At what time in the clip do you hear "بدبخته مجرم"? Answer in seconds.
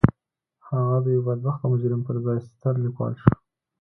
1.27-2.01